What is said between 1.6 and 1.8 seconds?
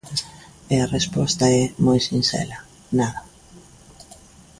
é